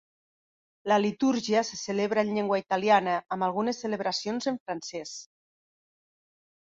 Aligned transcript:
La 0.83 0.97
litúrgia 1.01 1.61
se 1.63 1.75
celebra 1.81 2.25
en 2.25 2.33
llengua 2.37 2.57
italiana, 2.63 3.13
amb 3.37 3.47
algunes 3.49 3.85
celebracions 3.85 4.51
en 4.53 4.61
francès. 4.67 5.17